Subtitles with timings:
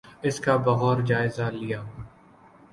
[0.21, 1.81] اس کا بغور جائزہ لیا۔